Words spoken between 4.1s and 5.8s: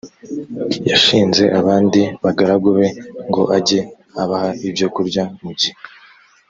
abaha ibyokurya mu gihe